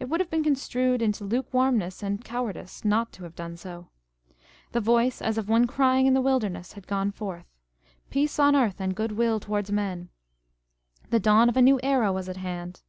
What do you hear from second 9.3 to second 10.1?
towards men